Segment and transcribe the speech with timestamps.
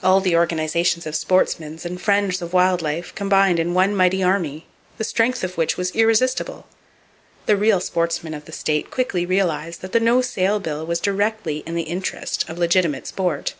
[0.00, 4.64] All the organizations of sportsmen and friends of wild life combined in one mighty army,
[4.96, 6.68] the strength of which was irresistible.
[7.46, 11.64] The real sportsmen of the state quickly realized that the no sale bill was directly
[11.66, 13.54] in the interest of legitimate sport.